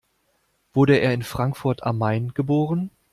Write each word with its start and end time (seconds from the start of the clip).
Wurde 0.73 0.95
er 0.97 1.13
in 1.13 1.21
Frankfurt 1.21 1.83
am 1.83 1.99
Main 1.99 2.33
geboren? 2.33 2.89